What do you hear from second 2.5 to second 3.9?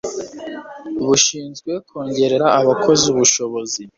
abakozi ubushobozi